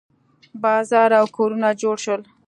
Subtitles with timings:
[0.63, 2.21] بازار او کورونه جوړ شول.